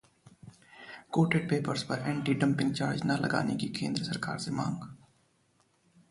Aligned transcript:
coated 1.11 1.49
papers 1.49 1.83
पर 1.83 1.99
anti 1.99 2.33
dumping 2.33 2.73
charge 2.73 3.01
न 3.05 3.17
लगाने 3.21 3.55
की 3.55 3.67
केंद्र 3.69 4.03
सरकार 4.03 4.37
से 4.37 4.51
मांग 4.51 4.87